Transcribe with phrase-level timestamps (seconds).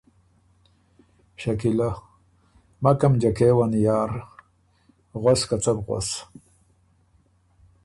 [1.41, 1.89] شکیلۀ:
[2.83, 4.11] مکم جکېون یار
[5.21, 6.09] غؤس که څۀ بو غؤس